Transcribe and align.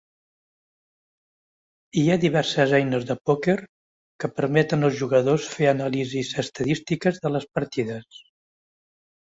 Hi 2.01 2.05
ha 2.07 2.15
diverses 2.23 2.73
eines 2.79 3.05
de 3.11 3.17
pòquer 3.31 3.55
que 4.23 4.31
permeten 4.41 4.89
als 4.89 4.97
jugadors 5.03 5.47
fer 5.57 5.71
anàlisis 5.75 6.35
estadístiques 6.45 7.25
de 7.27 7.35
les 7.37 7.51
partides. 7.61 8.27